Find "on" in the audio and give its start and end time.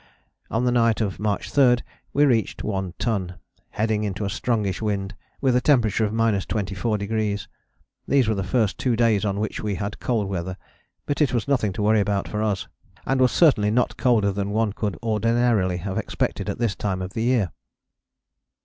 0.49-0.65, 9.23-9.39